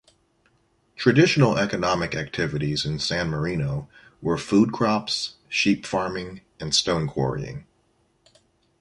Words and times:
Traditional 0.95 1.59
economic 1.59 2.15
activities 2.15 2.85
in 2.87 2.97
San 2.97 3.29
Marino 3.29 3.87
were 4.19 4.35
food 4.35 4.71
crops, 4.73 5.35
sheep 5.47 5.85
farming, 5.85 6.41
and 6.59 6.73
stone 6.73 7.05
quarrying. 7.07 7.67